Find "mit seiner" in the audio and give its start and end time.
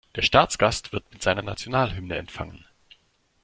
1.13-1.43